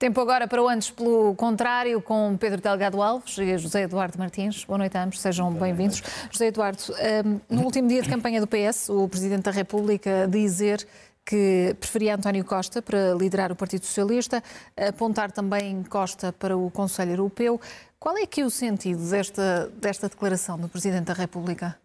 [0.00, 4.64] Tempo agora para o antes pelo contrário, com Pedro Delgado Alves e José Eduardo Martins.
[4.64, 6.02] Boa noite a ambos, sejam bem-vindos.
[6.30, 10.88] José Eduardo, hum, no último dia de campanha do PS, o Presidente da República dizer
[11.22, 14.42] que preferia António Costa para liderar o Partido Socialista,
[14.74, 17.60] apontar também Costa para o Conselho Europeu.
[17.98, 21.78] Qual é que é o sentido desta, desta declaração do Presidente da República?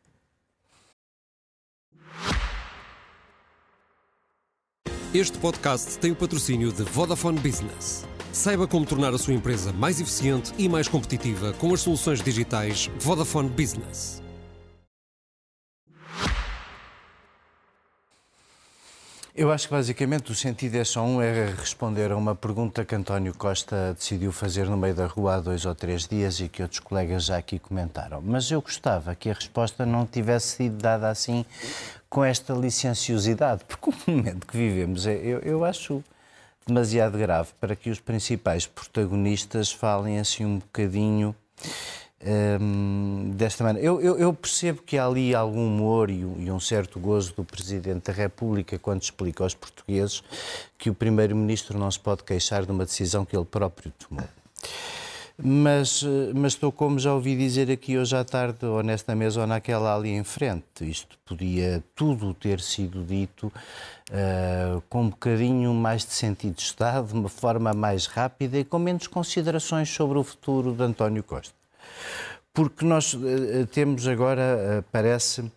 [5.18, 8.06] Este podcast tem o patrocínio de Vodafone Business.
[8.34, 12.92] Saiba como tornar a sua empresa mais eficiente e mais competitiva com as soluções digitais
[13.00, 14.25] Vodafone Business.
[19.38, 22.96] Eu acho que basicamente o sentido é só um, é responder a uma pergunta que
[22.96, 26.62] António Costa decidiu fazer no meio da rua há dois ou três dias e que
[26.62, 28.22] outros colegas já aqui comentaram.
[28.22, 31.44] Mas eu gostava que a resposta não tivesse sido dada assim
[32.10, 36.02] com esta licenciosidade, porque o momento que vivemos, é, eu, eu acho
[36.66, 41.36] demasiado grave para que os principais protagonistas falem assim um bocadinho
[42.60, 43.88] hum, desta maneira.
[43.88, 47.44] Eu, eu, eu, percebo que há ali algum humor e, e um certo gozo do
[47.44, 50.24] Presidente da República quando explica aos portugueses
[50.78, 54.26] que o Primeiro-Ministro não se pode queixar de uma decisão que ele próprio tomou.
[55.38, 56.02] Mas,
[56.34, 59.94] mas estou, como já ouvi dizer aqui hoje à tarde, ou nesta mesa ou naquela
[59.94, 60.64] ali em frente.
[60.82, 67.08] Isto podia tudo ter sido dito uh, com um bocadinho mais de sentido de Estado,
[67.10, 71.65] de uma forma mais rápida e com menos considerações sobre o futuro de António Costa.
[72.54, 73.20] Porque nós uh,
[73.72, 75.52] temos agora, uh, parece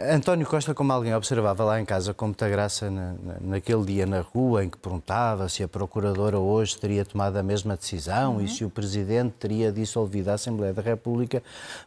[0.00, 4.20] António Costa, como alguém observava lá em casa com muita graça na, naquele dia na
[4.20, 8.40] rua em que perguntava se a Procuradora hoje teria tomado a mesma decisão uhum.
[8.42, 11.42] e se o Presidente teria dissolvido a Assembleia da República,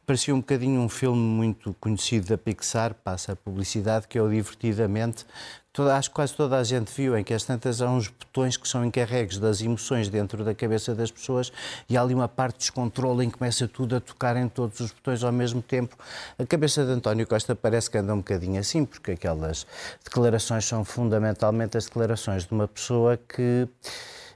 [0.05, 4.29] parecia um bocadinho um filme muito conhecido da Pixar, passa a publicidade, que é o
[4.29, 5.25] Divertidamente,
[5.73, 8.57] Toda, acho que quase toda a gente viu em que as tantas há uns botões
[8.57, 11.49] que são encarregues das emoções dentro da cabeça das pessoas
[11.87, 14.81] e há ali uma parte de descontrole em que começa tudo a tocar em todos
[14.81, 15.95] os botões ao mesmo tempo.
[16.37, 19.65] A cabeça de António Costa parece que anda um bocadinho assim, porque aquelas
[20.03, 23.65] declarações são fundamentalmente as declarações de uma pessoa que.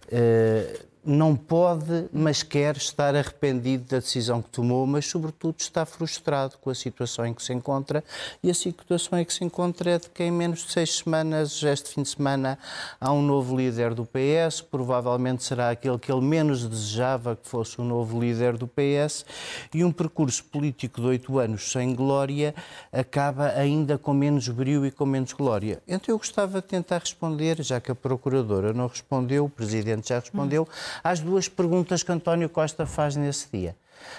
[0.07, 6.57] Uh, não pode, mas quer estar arrependido da decisão que tomou, mas, sobretudo, está frustrado
[6.57, 8.03] com a situação em que se encontra.
[8.41, 11.61] E a situação em que se encontra é de que, em menos de seis semanas,
[11.61, 12.57] este fim de semana,
[12.99, 14.61] há um novo líder do PS.
[14.61, 19.25] Provavelmente será aquele que ele menos desejava que fosse o novo líder do PS.
[19.73, 22.55] E um percurso político de oito anos sem glória
[22.91, 25.81] acaba ainda com menos brilho e com menos glória.
[25.87, 30.19] Então, eu gostava de tentar responder, já que a Procuradora não respondeu, o Presidente já
[30.19, 30.63] respondeu.
[30.63, 33.75] Hum às duas perguntas que António Costa faz nesse dia.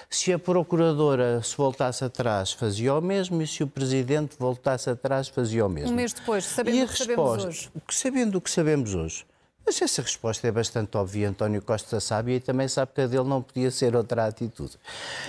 [0.09, 5.27] Se a Procuradora se voltasse atrás, fazia o mesmo, e se o Presidente voltasse atrás,
[5.27, 5.91] fazia o mesmo.
[5.91, 7.69] Um mês depois, sabendo o que sabemos hoje.
[7.89, 9.25] Sabendo o que sabemos hoje,
[9.67, 11.27] mas essa resposta é bastante óbvia.
[11.29, 14.77] António Costa sabe e também sabe que a dele não podia ser outra atitude.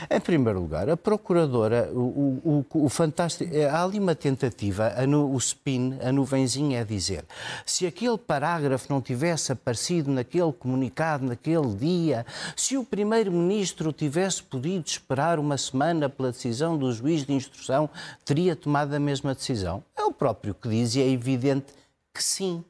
[0.08, 5.04] Em primeiro lugar, a Procuradora, o, o, o fantástico, é, há ali uma tentativa, a
[5.08, 7.24] o spin, a nuvenzinha é dizer,
[7.66, 14.86] se aquele parágrafo não tivesse aparecido naquele comunicado, naquele dia, se o Primeiro-Ministro tivesse podido
[14.86, 17.90] esperar uma semana pela decisão do juiz de instrução,
[18.24, 19.82] teria tomado a mesma decisão?
[19.96, 21.66] É o próprio que diz e é evidente
[22.14, 22.64] que sim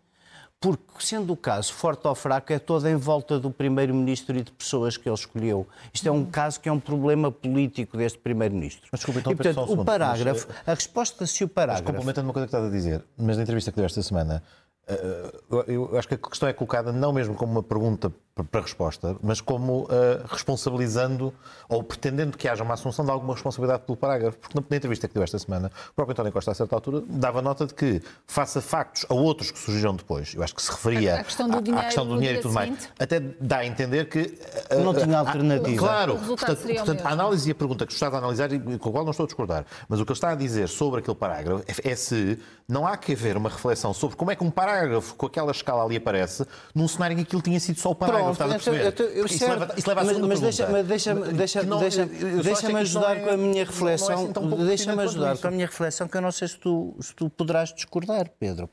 [0.60, 4.50] porque, sendo o caso forte ou fraco, é toda em volta do Primeiro-Ministro e de
[4.50, 5.66] pessoas que ele escolheu.
[5.94, 8.88] Isto é um caso que é um problema político deste Primeiro-Ministro.
[8.90, 11.84] Mas desculpa, então, e, portanto, o parágrafo, mas, a resposta se o parágrafo...
[11.84, 14.42] Mas complementando uma coisa que estás a dizer, mas na entrevista que deu esta semana,
[14.88, 15.32] eh,
[15.68, 18.12] eu acho que a questão é colocada não mesmo como uma pergunta
[18.44, 19.88] para resposta, mas como uh,
[20.28, 21.32] responsabilizando
[21.68, 24.38] ou pretendendo que haja uma assunção de alguma responsabilidade pelo parágrafo.
[24.38, 27.42] Porque na, entrevista que deu esta semana, o próprio António Costa, a certa altura, dava
[27.42, 31.16] nota de que, faça factos a outros que surgiram depois, eu acho que se referia
[31.16, 34.08] a, questão do dinheiro, à questão do dinheiro e tudo mais, até dá a entender
[34.08, 34.38] que.
[34.70, 35.78] Uh, não tinha alternativa.
[35.78, 38.92] claro, portanto, portanto a análise e a pergunta que está a analisar, e com a
[38.92, 41.64] qual não estou a discordar, mas o que ele está a dizer sobre aquele parágrafo
[41.66, 42.38] é, é se
[42.68, 45.84] não há que haver uma reflexão sobre como é que um parágrafo com aquela escala
[45.84, 48.24] ali aparece, num cenário em que aquilo tinha sido só o parágrafo.
[48.24, 48.86] Pronto, a perceber?
[48.86, 52.80] Então, eu, isso, leva, isso leva à mas, mas deixa, mas deixa, deixa, deixa, deixa-me
[52.80, 54.10] ajudar é, com a minha reflexão.
[54.10, 57.14] É assim deixa-me ajudar com a minha reflexão, que eu não sei se tu, se
[57.14, 58.68] tu poderás discordar, Pedro.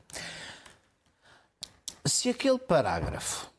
[2.04, 3.50] Se aquele parágrafo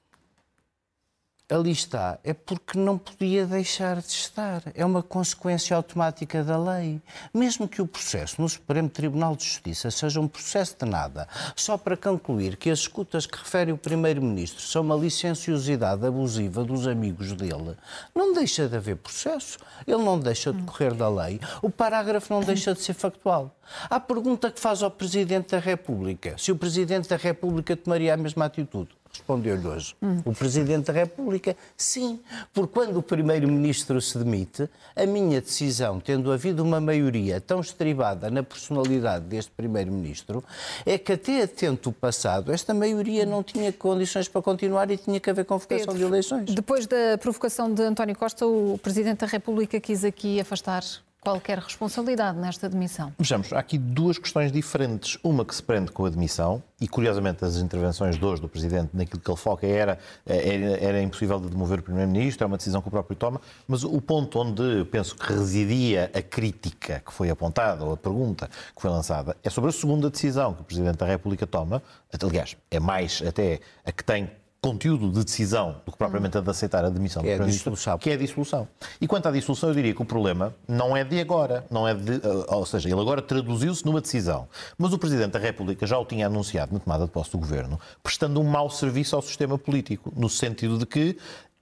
[1.50, 4.64] ali está, é porque não podia deixar de estar.
[4.76, 7.02] É uma consequência automática da lei.
[7.34, 11.78] Mesmo que o processo no Supremo Tribunal de Justiça seja um processo de nada, só
[11.78, 17.32] para concluir que as escutas que refere o Primeiro-Ministro são uma licenciosidade abusiva dos amigos
[17.34, 17.78] dele,
[18.14, 19.58] não deixa de haver processo.
[19.86, 21.40] Ele não deixa de correr da lei.
[21.62, 23.56] O parágrafo não deixa de ser factual.
[23.90, 28.18] A pergunta que faz ao Presidente da República, se o Presidente da República tomaria a
[28.18, 30.22] mesma atitude, Respondeu-lhe hoje hum.
[30.24, 32.20] o Presidente da República, sim,
[32.54, 38.30] porque quando o Primeiro-Ministro se demite, a minha decisão, tendo havido uma maioria tão estribada
[38.30, 40.44] na personalidade deste Primeiro-Ministro,
[40.86, 45.20] é que até atento o passado, esta maioria não tinha condições para continuar e tinha
[45.20, 46.54] que haver convocação Pedro, de eleições.
[46.54, 50.84] Depois da provocação de António Costa, o Presidente da República quis aqui afastar
[51.22, 53.14] qualquer responsabilidade nesta demissão?
[53.20, 55.18] Vejamos, há aqui duas questões diferentes.
[55.24, 58.92] Uma que se prende com a demissão, e curiosamente as intervenções de hoje do Presidente
[58.94, 62.82] naquilo que ele foca era, era, era impossível de demover o Primeiro-Ministro, é uma decisão
[62.82, 67.30] que o próprio toma, mas o ponto onde penso que residia a crítica que foi
[67.30, 70.98] apontada, ou a pergunta que foi lançada, é sobre a segunda decisão que o Presidente
[70.98, 71.82] da República toma,
[72.24, 74.30] aliás, é mais até a que tem
[74.62, 77.98] conteúdo de decisão do que propriamente a de aceitar a demissão que do é Primeiro-Ministro,
[78.00, 78.68] que é a dissolução.
[79.00, 81.94] E quanto à dissolução, eu diria que o problema não é de agora, não é
[81.94, 84.48] de, eh, ou seja, ele agora traduziu-se numa decisão.
[84.78, 87.80] Mas o Presidente da República já o tinha anunciado na tomada de posse do Governo,
[88.02, 91.18] prestando um mau serviço ao sistema político, no sentido de que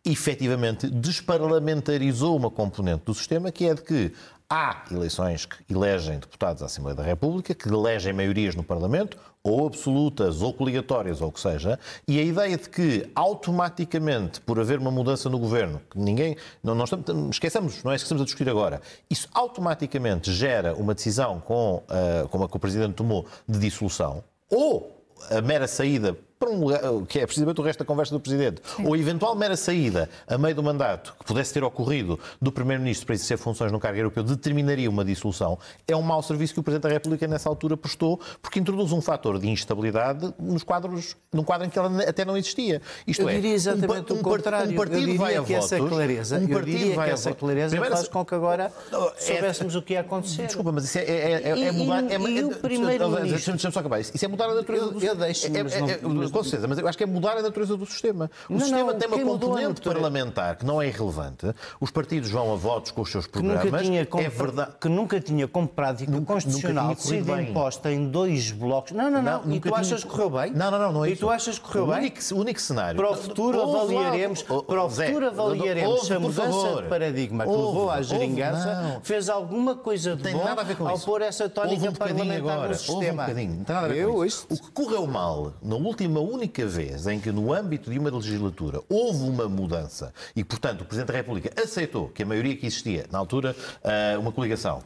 [0.05, 4.13] efetivamente desparlamentarizou uma componente do sistema, que é de que
[4.49, 9.67] há eleições que elegem deputados à Assembleia da República, que elegem maiorias no Parlamento, ou
[9.67, 14.79] absolutas, ou coligatórias, ou o que seja, e a ideia de que automaticamente, por haver
[14.79, 16.35] uma mudança no governo, que ninguém.
[16.63, 20.73] Não, não estamos, esqueçamos, não é isso que estamos a discutir agora, isso automaticamente gera
[20.73, 25.67] uma decisão com, uh, como a que o Presidente tomou de dissolução, ou a mera
[25.67, 28.85] saída para um lugar, que é precisamente o resto da conversa do Presidente, Sim.
[28.85, 33.15] ou eventual mera saída a meio do mandato que pudesse ter ocorrido do Primeiro-Ministro para
[33.15, 35.57] exercer funções no cargo europeu determinaria uma dissolução,
[35.87, 39.01] é um mau serviço que o Presidente da República nessa altura prestou, porque introduz um
[39.01, 42.81] fator de instabilidade nos quadros, num quadro em que ela até não existia.
[43.07, 44.71] Isto eu é, diria exatamente um, o contrário.
[44.71, 47.69] Um partido eu vai a que votos, essa clareza, um partido vai que essa clareza
[47.69, 50.45] Primeiro, faz com que agora é- soubéssemos é, o que ia acontecer.
[50.45, 52.03] Desculpa, mas isso é, é, é, é mudar...
[52.03, 53.53] E, é, e o Primeiro-Ministro...
[53.53, 53.99] Deixa-me só acabar.
[53.99, 54.85] Isso é mudar a natureza...
[54.85, 57.77] Eu, eu deixo, mas não, com certeza, mas eu acho que é mudar a natureza
[57.77, 58.29] do sistema.
[58.49, 61.47] O não, sistema não, tem uma componente parlamentar que não é irrelevante.
[61.79, 63.61] Os partidos vão a votos com os seus programas.
[63.61, 64.71] Que nunca tinha, é verdade...
[64.79, 67.49] que nunca tinha como prática nunca, constitucional nunca sido bem.
[67.49, 68.91] imposta em dois blocos.
[68.91, 69.43] Não, não, não.
[69.45, 69.79] não e tu tinha...
[69.79, 70.51] achas que correu bem?
[70.51, 70.91] Não, não, não.
[70.91, 71.99] não é e tu achas que correu bem?
[71.99, 72.97] Único, o único cenário.
[72.97, 78.01] Para o futuro avaliaremos, para o futuro avaliaremos a mudança de paradigma que levou à
[78.01, 83.27] geringança fez alguma coisa de bom ao pôr essa tónica parlamentar no sistema.
[83.27, 84.47] Não tem nada a ver com isso.
[84.49, 88.81] O que correu mal na última única vez em que no âmbito de uma legislatura
[88.89, 93.05] houve uma mudança e, portanto, o Presidente da República aceitou que a maioria que existia,
[93.11, 94.83] na altura, eh, uma coligação,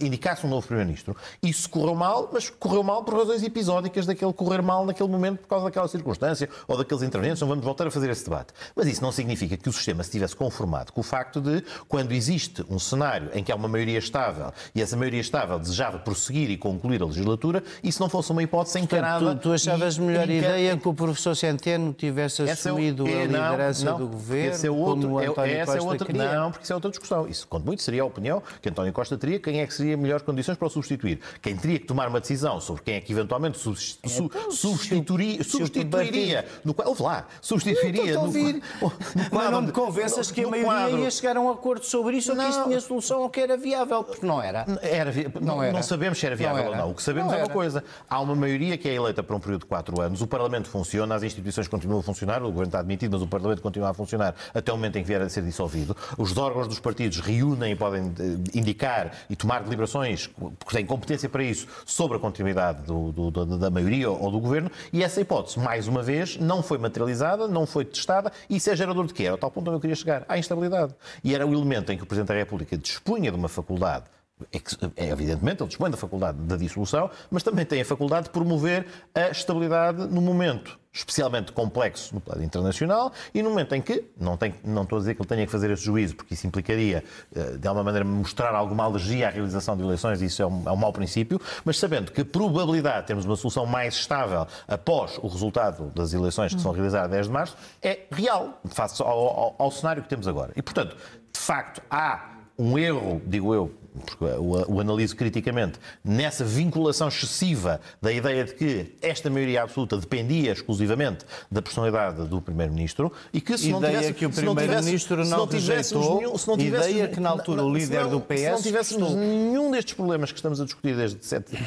[0.00, 4.62] indicasse um novo Primeiro-Ministro, isso correu mal, mas correu mal por razões episódicas daquele correr
[4.62, 7.40] mal naquele momento por causa daquela circunstância ou daqueles intervenientes.
[7.40, 8.52] Não vamos voltar a fazer esse debate.
[8.74, 12.12] Mas isso não significa que o sistema se tivesse conformado com o facto de, quando
[12.12, 16.50] existe um cenário em que há uma maioria estável e essa maioria estável desejava prosseguir
[16.50, 19.34] e concluir a legislatura, isso não fosse uma hipótese encarada.
[19.34, 23.26] Tu, tu achavas melhor ideia que o professor Centeno tivesse esse é assumido é, a
[23.26, 26.34] liderança não, não, do governo, esse é outro, como António essa Costa é outra, queria.
[26.34, 27.28] Não, porque isso é outra discussão.
[27.28, 30.22] Isso, quanto muito, seria a opinião que António Costa teria, quem é que seria melhores
[30.22, 31.20] condições para o substituir.
[31.40, 36.44] Quem teria que tomar uma decisão sobre quem é que eventualmente é, então, substituiria, substituiria
[36.64, 38.92] no ouve lá, substituiria no, no, no
[39.32, 40.98] Mas não me convenças que a maioria quadro.
[40.98, 43.56] ia chegar a um acordo sobre isso ou que isso tinha solução ou que era
[43.56, 44.66] viável, porque não era.
[44.82, 45.72] era não, era.
[45.72, 46.90] não sabemos se era viável não ou não.
[46.90, 47.84] O que sabemos é uma coisa.
[48.08, 51.14] Há uma maioria que é eleita para um período de quatro anos, o Parlamento funciona,
[51.14, 54.34] as instituições continuam a funcionar, o Governo está admitido, mas o Parlamento continua a funcionar
[54.52, 55.96] até o momento em que vier a ser dissolvido.
[56.18, 61.28] Os órgãos dos partidos reúnem e podem eh, indicar e tomar deliberações, porque têm competência
[61.28, 65.58] para isso, sobre a continuidade do, do, da maioria ou do Governo, e essa hipótese,
[65.58, 69.24] mais uma vez, não foi materializada, não foi testada, e isso é gerador de quê?
[69.24, 70.94] Era o tal ponto onde eu queria chegar, à instabilidade.
[71.22, 74.04] E era o elemento em que o Presidente da República dispunha de uma faculdade
[74.52, 78.30] é, é, evidentemente, ele dispõe da faculdade da dissolução, mas também tem a faculdade de
[78.30, 84.04] promover a estabilidade no momento especialmente complexo no plano internacional e no momento em que,
[84.18, 86.46] não, tem, não estou a dizer que ele tenha que fazer esse juízo, porque isso
[86.46, 87.04] implicaria,
[87.34, 90.68] eh, de alguma maneira, mostrar alguma alergia à realização de eleições, e isso é um,
[90.68, 94.46] é um mau princípio, mas sabendo que a probabilidade de termos uma solução mais estável
[94.66, 99.00] após o resultado das eleições que são realizadas a 10 de março é real, face
[99.00, 100.52] ao, ao, ao cenário que temos agora.
[100.56, 100.96] E, portanto,
[101.32, 103.72] de facto, há um erro, digo eu,
[104.06, 109.96] porque o, o analiso criticamente, nessa vinculação excessiva da ideia de que esta maioria absoluta
[109.96, 115.24] dependia exclusivamente da personalidade do Primeiro-Ministro e que se não ideia tivesse, que o Primeiro-Ministro
[115.24, 118.20] não, não rejeitou, nenhum, se não tivéssemos, ideia que na altura o líder não, do
[118.20, 118.40] PS...
[118.40, 121.58] Se não tivéssemos nenhum destes problemas que estamos a discutir desde 7,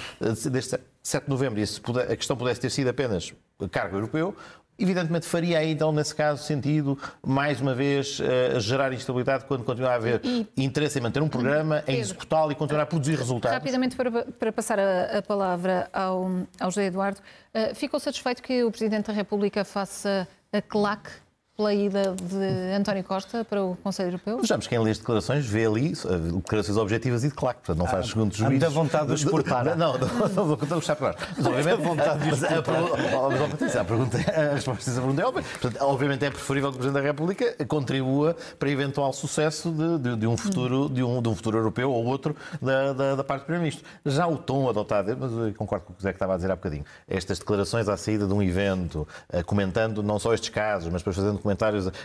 [0.50, 3.34] desde 7 de novembro e se a questão pudesse ter sido apenas
[3.70, 4.36] cargo europeu,
[4.77, 9.92] evidentemente faria aí, então, nesse caso, sentido, mais uma vez, uh, gerar instabilidade quando continuar
[9.92, 13.15] a haver e, interesse em manter um programa, Pedro, em executá-lo e continuar a produzir
[13.15, 13.56] resultados.
[13.56, 17.20] Rapidamente, para, para passar a, a, palavra ao, ao José Eduardo,
[17.53, 21.23] uh, ficou satisfeito que o Presidente da República faça a claque
[21.63, 24.38] pela ida de António Costa para o Conselho Europeu?
[24.41, 27.88] Vejamos, quem lê as declarações vê ali eh, declarações objetivas e de claque, portanto não
[27.88, 28.51] faz ah, segundo juízo.
[28.51, 29.63] Muita vontade de exportar.
[29.63, 31.79] Não, não, não vou contar para Mas obviamente.
[31.84, 33.79] vontade de exportar.
[33.79, 35.43] A, pergunta, a resposta a pergunta é óbvia.
[35.43, 40.15] Portanto, obviamente é preferível que o Presidente da República contribua para eventual sucesso de, de,
[40.17, 43.43] de um, futuro, de, um, de um futuro europeu ou outro da, da, da parte
[43.43, 43.86] do Primeiro-Ministro.
[44.05, 46.36] Já o tom adotado, mas eu concordo com o que o Zé que estava a
[46.36, 50.50] dizer há bocadinho, estas declarações à saída de um evento, eh, comentando não só estes
[50.50, 51.52] casos, mas depois fazendo comentários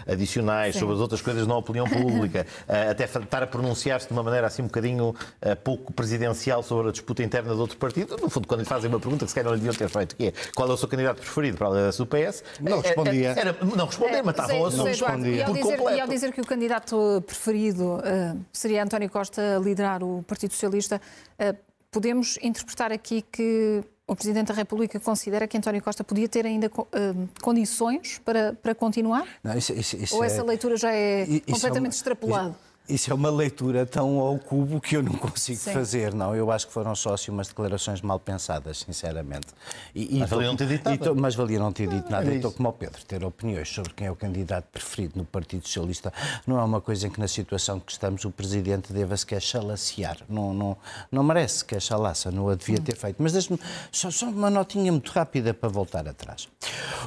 [0.06, 0.80] adicionais Sim.
[0.80, 4.46] sobre as outras coisas na opinião pública, eh, até estar a pronunciar-se de uma maneira
[4.46, 8.16] assim um bocadinho eh, pouco presidencial sobre a disputa interna de outro partido.
[8.16, 10.16] No fundo, quando lhe fazem uma pergunta que se calhar não lhe deviam ter feito,
[10.16, 13.30] que é qual é o seu candidato preferido para a liderança do PS, não respondia.
[13.30, 14.88] Era, não responder, matava o assunto.
[14.88, 20.02] E ao, dizer, e ao dizer que o candidato preferido uh, seria António Costa liderar
[20.02, 21.00] o Partido Socialista,
[21.40, 21.56] uh,
[21.90, 26.68] podemos interpretar aqui que o Presidente da República considera que António Costa podia ter ainda
[26.68, 29.26] uh, condições para, para continuar?
[29.44, 32.56] Não, isso, isso, isso Ou essa é, leitura já é completamente é extrapolada?
[32.88, 35.73] Isso é uma leitura tão ao cubo que eu não consigo Sim.
[35.75, 36.35] fazer, não.
[36.35, 39.49] Eu acho que foram só assim umas declarações mal pensadas, sinceramente.
[39.95, 41.04] E, e mas valia não ter dito nada.
[41.04, 42.30] Tô, mas valia não ter dito nada.
[42.30, 45.66] É estou como ao Pedro, ter opiniões sobre quem é o candidato preferido no Partido
[45.66, 46.11] Socialista
[46.47, 50.16] não é uma coisa em que, na situação que estamos, o Presidente deva sequer chalacear.
[50.26, 50.76] Não, não,
[51.12, 53.23] não merece que a chalaça, não a devia ter feito.
[53.23, 53.61] Mas deixe-me
[53.92, 56.49] só, só uma notinha muito rápida para voltar atrás.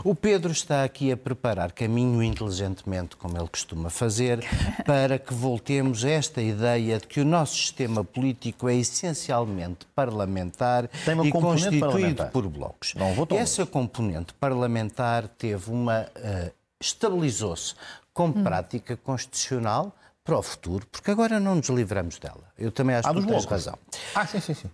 [0.04, 4.44] O Pedro está aqui a preparar caminho inteligentemente, como ele costuma fazer,
[4.86, 10.90] para que voltemos temos esta ideia de que o nosso sistema político é essencialmente parlamentar
[11.24, 12.32] e constituído parlamentar.
[12.32, 12.94] por blocos.
[13.30, 17.74] Essa componente parlamentar teve uma uh, estabilizou-se
[18.13, 18.44] como hum.
[18.44, 22.44] prática constitucional para o futuro, porque agora não nos livramos dela.
[22.58, 23.78] Eu também acho ah, que tens razão.
[24.13, 24.70] Ah, sim, sim, sim.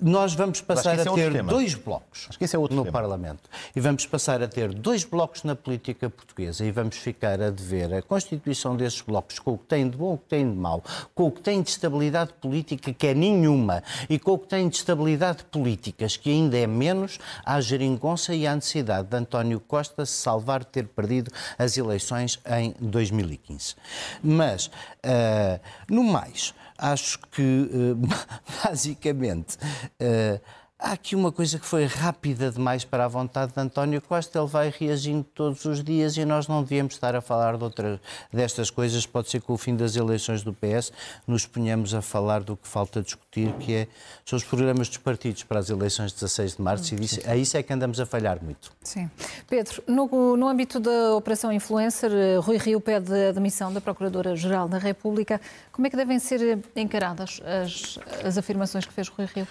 [0.00, 2.92] Nós vamos passar a é ter dois blocos acho que esse é outro no tema.
[2.92, 3.48] Parlamento.
[3.74, 7.94] E vamos passar a ter dois blocos na política portuguesa e vamos ficar a dever
[7.94, 10.82] a constituição desses blocos com o que tem de bom, o que tem de mau,
[11.14, 14.68] com o que tem de estabilidade política, que é nenhuma, e com o que tem
[14.68, 20.04] de estabilidade políticas, que ainda é menos, à geringonça e à necessidade de António Costa
[20.04, 23.76] se salvar de ter perdido as eleições em 2015.
[24.22, 24.70] Mas,
[25.04, 27.94] uh, no mais, acho que, eh,
[28.64, 29.58] basicamente,
[29.98, 30.40] eh,
[30.80, 34.38] Há aqui uma coisa que foi rápida demais para a vontade de António Costa.
[34.38, 38.00] Ele vai reagindo todos os dias e nós não devíamos estar a falar de outra,
[38.32, 39.04] destas coisas.
[39.04, 40.92] Pode ser que com o fim das eleições do PS
[41.26, 43.88] nos ponhamos a falar do que falta discutir, que é,
[44.24, 46.94] são os programas dos partidos para as eleições de 16 de março.
[46.94, 48.70] E isso, é isso é que andamos a falhar muito.
[48.84, 49.10] Sim.
[49.48, 54.68] Pedro, no, no âmbito da Operação Influencer, eh, Rui Rio pede a demissão da Procuradora-Geral
[54.68, 55.40] da República.
[55.72, 59.46] Como é que devem ser encaradas as, as afirmações que fez Rui Rio?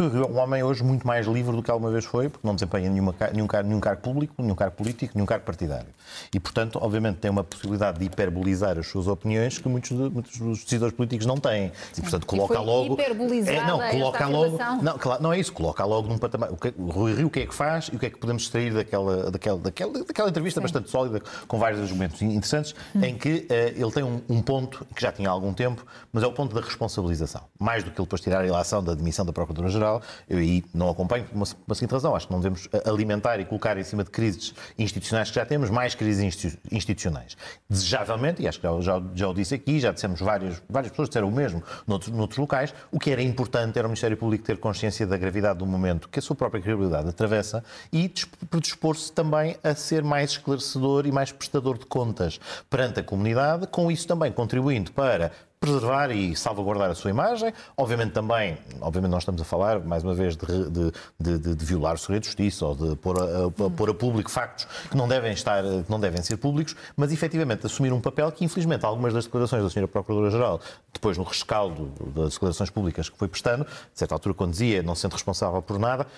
[0.00, 3.14] Um homem hoje muito mais livre do que alguma vez foi, porque não desempenha nenhuma,
[3.32, 5.88] nenhum, cargo, nenhum cargo público, nenhum cargo político, nenhum cargo partidário.
[6.34, 10.38] E, portanto, obviamente, tem uma possibilidade de hiperbolizar as suas opiniões que muitos, de, muitos
[10.38, 11.72] dos decisores políticos não têm.
[11.96, 12.96] E, portanto, coloca e logo.
[13.00, 14.58] É, não, coloca logo.
[14.82, 16.50] Não, claro, não é isso, coloca logo num patamar.
[16.50, 18.18] O, que, o Rui Rio o que é que faz e o que é que
[18.18, 20.62] podemos extrair daquela, daquela, daquela, daquela entrevista Sim.
[20.62, 23.04] bastante sólida, com vários argumentos interessantes, hum.
[23.04, 26.22] em que uh, ele tem um, um, ponto que já tinha há algum tempo, mas
[26.22, 27.42] é o ponto da responsabilização.
[27.58, 29.81] Mais do que ele depois tirar a ilação da demissão da Procuradora-Geral,
[30.28, 32.14] eu aí não acompanho por uma, uma seguinte razão.
[32.14, 35.70] Acho que não devemos alimentar e colocar em cima de crises institucionais que já temos
[35.70, 37.36] mais crises institucionais.
[37.68, 41.08] Desejavelmente, e acho que já, já, já o disse aqui, já dissemos várias, várias pessoas
[41.08, 44.58] disseram o mesmo noutros, noutros locais, o que era importante era o Ministério Público ter
[44.58, 48.12] consciência da gravidade do momento que a sua própria credibilidade atravessa e
[48.50, 53.90] predispor-se também a ser mais esclarecedor e mais prestador de contas perante a comunidade, com
[53.90, 55.32] isso também contribuindo para
[55.62, 57.54] preservar e salvaguardar a sua imagem.
[57.76, 61.94] Obviamente também, obviamente nós estamos a falar, mais uma vez, de, de, de, de violar
[61.94, 65.06] o segredo de justiça ou de pôr a, a, pôr a público factos que não
[65.06, 69.14] devem estar, que não devem ser públicos, mas efetivamente assumir um papel que, infelizmente, algumas
[69.14, 69.86] das declarações da Sra.
[69.86, 70.60] Procuradora-Geral,
[70.92, 74.96] depois no rescaldo das declarações públicas que foi prestando, de certa altura, quando dizia não
[74.96, 76.08] sendo responsável por nada,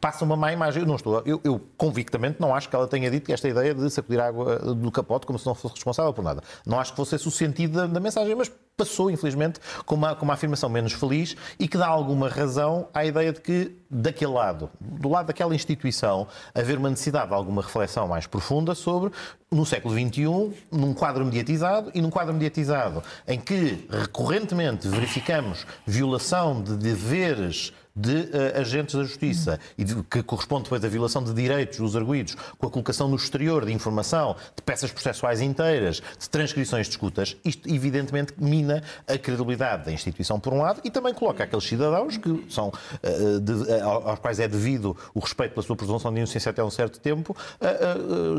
[0.00, 0.82] passa uma má imagem.
[0.82, 3.90] Eu, não estou, eu, eu, convictamente não acho que ela tenha dito esta ideia de
[3.90, 6.42] sacudir água do capote como se não fosse responsável por nada.
[6.64, 10.14] Não acho que fosse esse o sentido da, da mensagem, mas passou, infelizmente, com uma,
[10.14, 14.32] com uma afirmação menos feliz e que dá alguma razão à ideia de que, daquele
[14.32, 19.12] lado, do lado daquela instituição, haver uma necessidade de alguma reflexão mais profunda sobre,
[19.50, 26.62] no século XXI, num quadro mediatizado e num quadro mediatizado em que recorrentemente verificamos violação
[26.62, 31.32] de deveres de uh, agentes da justiça e de, que corresponde depois à violação de
[31.32, 36.28] direitos dos arguídos, com a colocação no exterior de informação, de peças processuais inteiras, de
[36.28, 41.12] transcrições de escutas, isto evidentemente mina a credibilidade da instituição por um lado e também
[41.12, 45.66] coloca aqueles cidadãos que são uh, de, uh, aos quais é devido o respeito pela
[45.66, 47.36] sua presunção de inocência até um certo tempo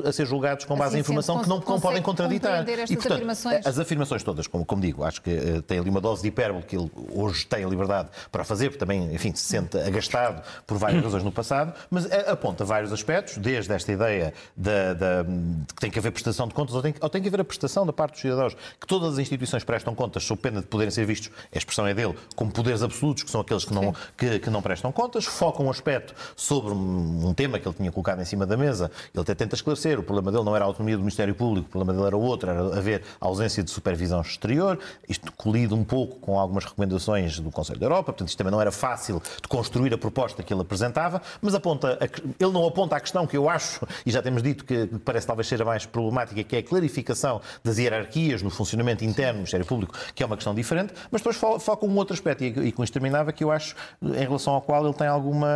[0.06, 2.66] a, ser julgados com base assim, em informação que não, não podem contraditar.
[2.90, 3.66] E, portanto, afirmações?
[3.66, 6.76] as afirmações todas, como, como digo, acho que tem ali uma dose de hipérbole que
[6.76, 11.04] ele hoje tem a liberdade para fazer, porque também, enfim, se sente agastado por várias
[11.04, 15.92] razões no passado, mas aponta vários aspectos, desde esta ideia de, de, de que tem
[15.92, 18.14] que haver prestação de contas, ou tem, ou tem que haver a prestação da parte
[18.14, 21.58] dos cidadãos, que todas as instituições prestam contas sob pena de poderem ser vistos, a
[21.58, 24.92] expressão é dele, como poderes absolutos, que são aqueles que não, que, que não prestam
[24.92, 28.90] contas, foca um aspecto sobre um, tema que ele tinha colocado em cima da mesa,
[29.14, 31.72] ele até tenta esclarecer, o problema dele não era a autonomia do Ministério Público, o
[31.72, 36.40] problema dele era outro, era haver ausência de supervisão exterior, isto colido um pouco com
[36.40, 39.98] algumas recomendações do Conselho da Europa, portanto isto também não era fácil de construir a
[39.98, 42.06] proposta que ele apresentava, mas aponta a,
[42.40, 45.48] ele não aponta a questão que eu acho, e já temos dito que parece talvez
[45.48, 49.96] seja mais problemática, que é a clarificação das hierarquias no funcionamento interno do Ministério Público,
[50.14, 53.32] que é uma questão diferente, mas depois foca um outro aspecto, e, com isto terminava,
[53.32, 55.48] que eu acho, em relação ao qual ele tem alguma.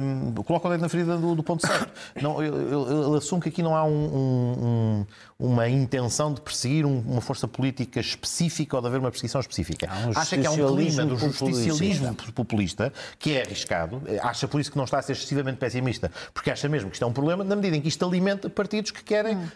[0.00, 1.88] Um, coloca o dedo na ferida do, do ponto certo.
[2.20, 5.06] Não, ele, assume que aqui não há um,
[5.38, 9.88] um, uma intenção de perseguir uma força política específica ou de haver uma perseguição específica.
[10.06, 14.02] Um Acha que há um clima do justicialismo populista que é arriscado.
[14.22, 17.02] Acha por isso que não está a ser excessivamente pessimista, porque acha mesmo que isto
[17.02, 19.48] é um problema, na medida em que isto alimenta partidos que querem hum.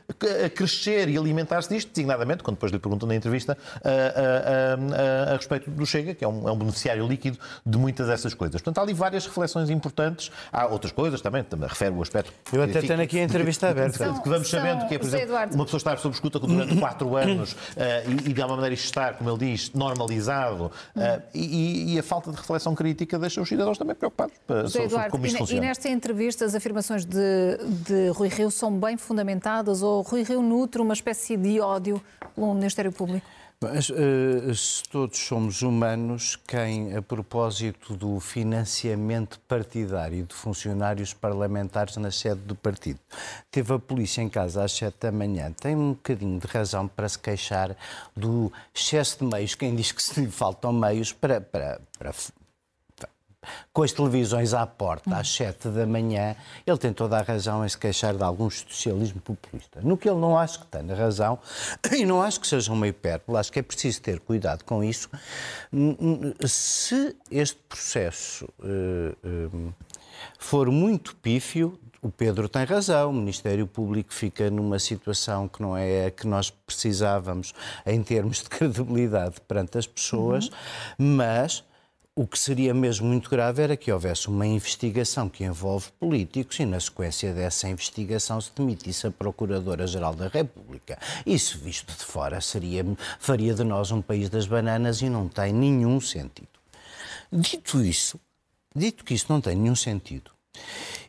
[0.55, 5.37] crescer e alimentar-se disto, designadamente, quando depois lhe perguntam na entrevista a, a, a, a,
[5.37, 8.61] respeito do Chega, que é um, é um beneficiário líquido de muitas dessas coisas.
[8.61, 10.31] Portanto, há ali várias reflexões importantes.
[10.53, 12.33] Há outras coisas também, também refere o aspecto.
[12.53, 14.13] Eu até tenho aqui a entrevista aberta.
[14.23, 17.53] Que vamos sabendo que é, por exemplo, uma pessoa estar sob escuta durante quatro anos
[17.53, 17.57] uh,
[18.27, 22.31] e, e, de alguma maneira estar, como ele diz, normalizado uh, e, e, a falta
[22.31, 25.65] de reflexão crítica deixa os cidadãos também preocupados para, Eduardo, como isto e, funciona.
[25.65, 30.43] E nesta entrevista as afirmações de, de Rui Rio são bem fundamentadas ou Rui Rio
[30.43, 32.03] nutre uma espécie de ódio
[32.35, 33.27] pelo Ministério Público?
[33.63, 41.97] Mas, uh, se todos somos humanos, quem, a propósito do financiamento partidário de funcionários parlamentares
[41.97, 42.99] na sede do partido,
[43.53, 47.09] teve a polícia em casa às sete da manhã, tem um bocadinho de razão para
[47.09, 47.77] se queixar
[48.17, 49.55] do excesso de meios.
[49.55, 52.13] Quem diz que se lhe faltam meios para, para, para
[53.73, 57.69] com as televisões à porta às sete da manhã, ele tem toda a razão em
[57.69, 59.81] se queixar de algum socialismo populista.
[59.83, 61.39] No que ele não acho que tenha razão,
[61.93, 65.09] e não acho que seja uma hipérbole, acho que é preciso ter cuidado com isso.
[66.47, 69.75] Se este processo uh, uh,
[70.39, 75.77] for muito pífio, o Pedro tem razão, o Ministério Público fica numa situação que não
[75.77, 77.55] é a que nós precisávamos
[77.87, 80.49] em termos de credibilidade perante as pessoas,
[80.99, 81.17] uhum.
[81.17, 81.65] mas
[82.15, 86.67] o que seria mesmo muito grave era que houvesse uma investigação que envolve políticos e,
[86.67, 90.99] na sequência dessa investigação, se demitisse a Procuradora-Geral da República.
[91.25, 92.85] Isso, visto de fora, seria,
[93.19, 96.49] faria de nós um país das bananas e não tem nenhum sentido.
[97.33, 98.21] Dito isso,
[98.77, 100.31] dito que isso não tem nenhum sentido,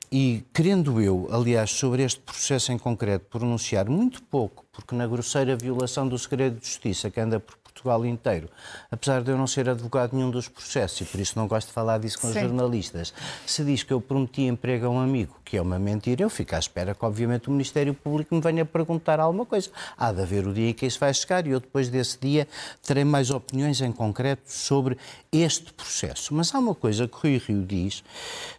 [0.09, 5.55] e querendo eu, aliás, sobre este processo em concreto, pronunciar muito pouco, porque na grosseira
[5.57, 8.49] violação do segredo de justiça que anda por Portugal inteiro.
[8.91, 11.73] Apesar de eu não ser advogado nenhum dos processos e por isso não gosto de
[11.73, 12.35] falar disso com Sim.
[12.35, 13.13] os jornalistas,
[13.45, 16.55] se diz que eu prometi emprego a um amigo, que é uma mentira, eu fico
[16.55, 19.69] à espera que, obviamente, o Ministério Público me venha perguntar alguma coisa.
[19.97, 22.47] Há de haver o dia em que isso vai chegar e eu, depois desse dia,
[22.85, 24.97] terei mais opiniões em concreto sobre
[25.31, 26.33] este processo.
[26.33, 28.03] Mas há uma coisa que o Rui Rio diz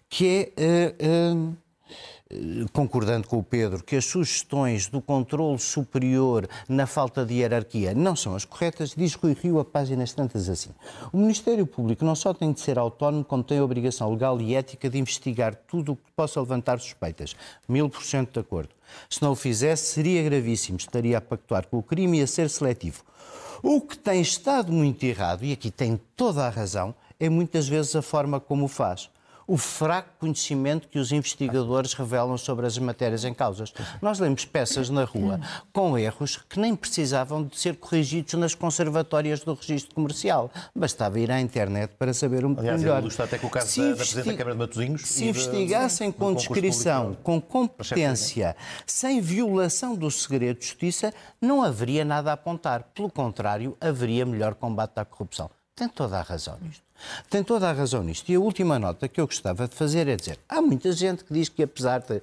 [0.08, 0.94] que é.
[1.02, 1.63] Uh, uh,
[2.72, 8.16] concordando com o Pedro, que as sugestões do controle superior na falta de hierarquia não
[8.16, 10.70] são as corretas, diz Rui Rio a páginas tantas assim.
[11.12, 14.54] O Ministério Público não só tem de ser autónomo, como tem a obrigação legal e
[14.54, 17.34] ética de investigar tudo o que possa levantar suspeitas.
[17.68, 18.70] Mil por cento de acordo.
[19.08, 22.50] Se não o fizesse, seria gravíssimo, estaria a pactuar com o crime e a ser
[22.50, 23.02] seletivo.
[23.62, 27.96] O que tem estado muito errado, e aqui tem toda a razão, é muitas vezes
[27.96, 29.08] a forma como o faz
[29.46, 33.72] o fraco conhecimento que os investigadores revelam sobre as matérias em causas.
[34.00, 35.40] Nós lemos peças na rua
[35.72, 40.50] com erros que nem precisavam de ser corrigidos nas conservatórias do registro comercial.
[40.74, 42.98] Bastava ir à internet para saber um pouco melhor.
[42.98, 45.02] Aliás, até com o caso se da, da Presidente da Câmara de Matosinhos.
[45.02, 52.04] Se investigassem de, com descrição, com competência, sem violação do segredo de justiça, não haveria
[52.04, 52.84] nada a apontar.
[52.94, 55.50] Pelo contrário, haveria melhor combate à corrupção.
[55.74, 56.84] Tem toda a razão nisto.
[57.28, 58.30] Tem toda a razão nisto.
[58.30, 61.32] E a última nota que eu gostava de fazer é dizer: há muita gente que
[61.32, 62.20] diz que, apesar de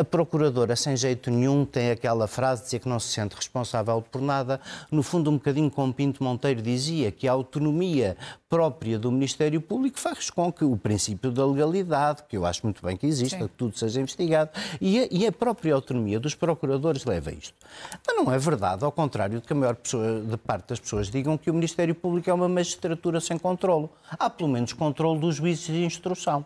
[0.00, 4.02] a procuradora sem jeito nenhum tem aquela frase de dizer que não se sente responsável
[4.02, 8.16] por nada, no fundo, um bocadinho como Pinto Monteiro dizia, que a autonomia
[8.48, 12.84] própria do Ministério Público faz com que o princípio da legalidade, que eu acho muito
[12.84, 13.46] bem que exista, Sim.
[13.46, 17.54] que tudo seja investigado, e a, e a, própria autonomia dos procuradores leva a isto.
[18.06, 21.10] Mas não é verdade, ao contrário de que a maior pessoa, de parte das pessoas
[21.10, 23.38] digam que o Ministério Público é uma magistratura sem
[23.88, 23.90] controlo.
[24.10, 26.44] Há pelo menos controle dos juízes de instrução.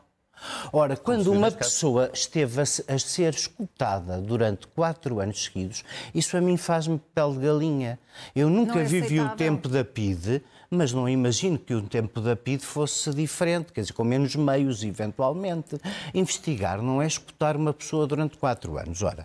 [0.72, 6.40] Ora, quando uma pessoa esteve a, a, ser escutada durante quatro anos seguidos, isso a
[6.40, 7.98] mim faz-me pele de galinha.
[8.34, 9.34] Eu nunca é vivi aceitável.
[9.34, 13.82] o tempo da PIDE, mas não imagino que o tempo da PIDE fosse diferente, quer
[13.82, 15.78] dizer, com menos meios, eventualmente.
[16.12, 19.00] Investigar não é escutar uma pessoa durante quatro anos.
[19.02, 19.24] Ora,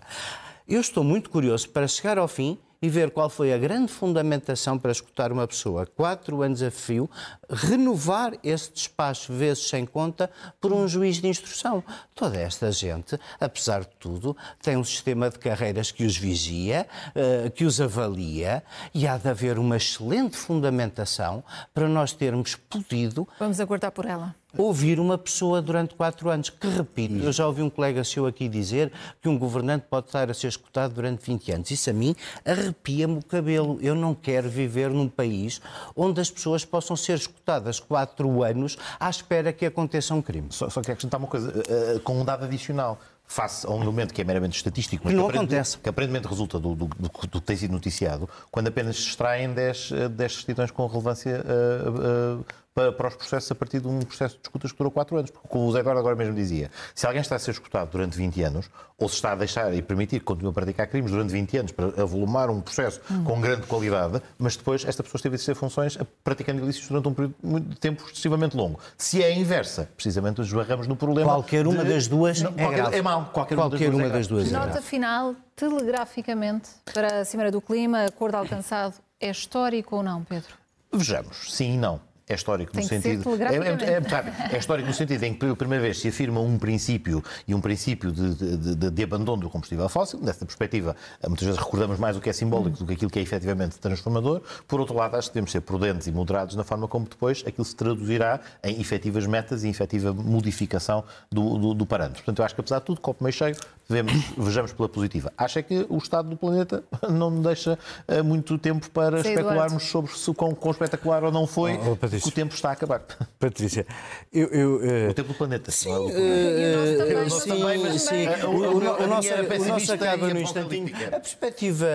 [0.68, 4.78] eu estou muito curioso para chegar ao fim e ver qual foi a grande fundamentação
[4.78, 7.10] para escutar uma pessoa quatro anos a fio,
[7.50, 11.82] renovar esse despacho vezes sem conta por um juiz de instrução.
[12.14, 17.50] Toda esta gente, apesar de tudo, tem um sistema de carreiras que os vigia, eh,
[17.50, 18.62] que os avalia
[18.94, 21.42] e há de haver uma excelente fundamentação
[21.74, 23.26] para nós termos podido.
[23.38, 26.50] Vamos aguardar por ela ouvir uma pessoa durante quatro anos.
[26.50, 30.30] Que repito, eu já ouvi um colega seu aqui dizer que um governante pode estar
[30.30, 31.70] a ser escutado durante 20 anos.
[31.70, 33.78] Isso a mim arrepia-me o cabelo.
[33.80, 35.60] Eu não quero viver num país
[35.94, 40.48] onde as pessoas possam ser escutadas quatro anos à espera que aconteça um crime.
[40.50, 44.14] Só, só que acrescentar uma coisa, uh, com um dado adicional face a um elemento
[44.14, 45.76] que é meramente estatístico, mas que, não acontece.
[45.76, 49.52] que aparentemente resulta do, do, do, do, que tem sido noticiado, quando apenas se extraem
[49.52, 52.46] 10, 10 certidões com relevância uh, uh,
[52.78, 55.30] para, para os processos a partir de um processo de escutas que durou 4 anos.
[55.32, 58.16] Porque, como o Zé Eduardo agora mesmo dizia, se alguém está a ser escutado durante
[58.16, 61.32] 20 anos, ou se está a deixar e permitir que continue a praticar crimes durante
[61.32, 63.24] 20 anos para avolumar um processo hum.
[63.24, 67.14] com grande qualidade, mas depois esta pessoa esteve a exercer funções praticando ilícitos durante um
[67.14, 68.78] período de tempo excessivamente longo.
[68.96, 71.32] Se é a inversa, precisamente esbarramos no problema.
[71.32, 71.90] Qualquer uma de...
[71.90, 73.24] das duas não, é, qualquer, é mau.
[73.32, 77.50] Qualquer, qualquer uma das duas, é uma das duas Nota final, telegraficamente, para a Cimeira
[77.50, 80.54] do Clima, acordo alcançado, é histórico ou não, Pedro?
[80.92, 82.07] Vejamos, sim e não.
[82.28, 83.24] É histórico no sentido.
[83.42, 86.58] É, é, é, é, histórico no sentido em que pela primeira vez se afirma um
[86.58, 90.20] princípio e um princípio de, de, de, de abandono do combustível fóssil.
[90.20, 90.94] Nessa perspectiva,
[91.26, 94.42] muitas vezes recordamos mais o que é simbólico do que aquilo que é efetivamente transformador.
[94.66, 97.64] Por outro lado, acho que devemos ser prudentes e moderados na forma como depois aquilo
[97.64, 102.22] se traduzirá em efetivas metas e efetiva modificação do, do, do parâmetro.
[102.22, 103.56] Portanto, eu acho que apesar de tudo, copo meio cheio,
[103.88, 105.32] devemos, vejamos pela positiva.
[105.36, 109.32] Acho é que o estado do planeta não me deixa uh, muito tempo para Sei
[109.32, 109.86] especularmos Eduardo.
[109.86, 113.00] sobre se quão, quão espetacular ou não foi, oh, oh, o tempo está a acabar.
[113.40, 113.86] Patrícia,
[114.30, 114.48] eu...
[114.48, 115.10] eu uh...
[115.10, 115.70] O tempo do planeta.
[115.70, 118.28] Sim, uh, sim, também, sim.
[118.44, 120.94] O, o, o, nosso, o nosso acaba no instantinho.
[121.06, 121.86] A perspectiva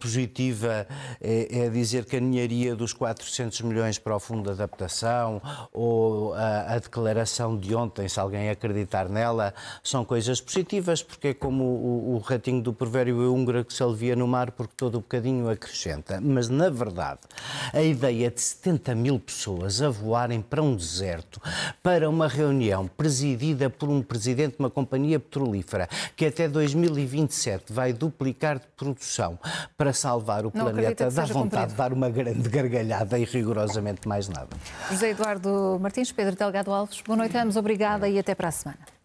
[0.00, 0.86] positiva
[1.20, 5.40] é, é, dizer que a ninharia dos 400 milhões para o Fundo de Adaptação
[5.72, 11.34] ou a, a declaração de ontem, se alguém acreditar nela, são coisas positivas, porque é
[11.34, 15.00] como o, o ratinho do provérbio húngaro que se alivia no mar porque todo o
[15.00, 16.20] bocadinho acrescenta.
[16.20, 17.20] Mas, na verdade,
[17.72, 21.40] a ideia de 70 mil pessoas a voarem para um deserto,
[21.82, 27.92] para uma reunião presidida por um presidente de uma companhia petrolífera que até 2027 vai
[27.92, 29.38] duplicar de produção
[29.76, 31.66] para salvar o Não planeta, dá vontade cumprido.
[31.68, 34.48] de dar uma grande gargalhada e rigorosamente mais nada.
[34.90, 38.52] José Eduardo Martins, Pedro Delgado Alves, boa noite a ambos, obrigada e até para a
[38.52, 38.99] semana.